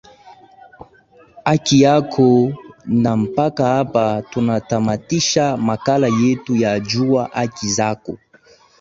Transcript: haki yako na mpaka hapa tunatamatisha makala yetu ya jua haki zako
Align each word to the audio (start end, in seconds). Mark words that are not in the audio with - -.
haki 1.45 1.77
yako 1.81 2.51
na 2.87 3.17
mpaka 3.17 3.63
hapa 3.65 4.21
tunatamatisha 4.21 5.57
makala 5.57 6.07
yetu 6.07 6.55
ya 6.55 6.79
jua 6.79 7.29
haki 7.33 7.67
zako 7.69 8.17